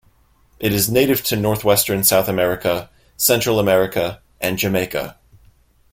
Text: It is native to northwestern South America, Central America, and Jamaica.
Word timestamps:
It 0.59 0.73
is 0.73 0.89
native 0.89 1.23
to 1.25 1.35
northwestern 1.35 2.03
South 2.03 2.27
America, 2.27 2.89
Central 3.17 3.59
America, 3.59 4.19
and 4.39 4.57
Jamaica. 4.57 5.17